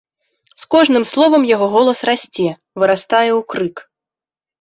[0.61, 2.47] З кожным словам яго голас расце,
[2.85, 3.75] вырастае ў крык.